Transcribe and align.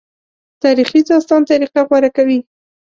تاریخي 0.63 0.99
داستان 1.09 1.41
طریقه 1.49 1.79
غوره 1.89 2.09
کوي. 2.17 2.39